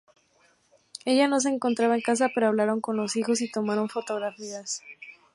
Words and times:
Ella 1.05 1.27
no 1.27 1.39
se 1.39 1.49
encontraba 1.49 1.93
en 1.93 2.01
casa 2.01 2.31
pero 2.33 2.47
hablaron 2.47 2.81
con 2.81 2.97
los 2.97 3.15
hijos 3.17 3.39
y 3.41 3.51
tomaron 3.51 3.87
fotografías. 3.87 4.81